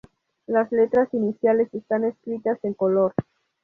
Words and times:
Las 0.47 0.71
letras 0.71 1.13
iniciales 1.13 1.71
están 1.75 2.05
escritas 2.05 2.57
en 2.63 2.73
color. 2.73 3.13